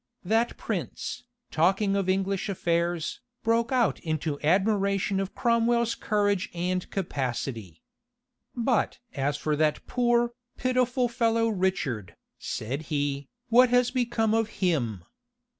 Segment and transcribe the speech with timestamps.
[0.25, 7.83] That prince, talking of English affairs, broke out into admiration of Cromwell's courage and capacity.
[8.55, 15.03] "But as for that poor, pitiful fellow Richard," said he, "what has become of him?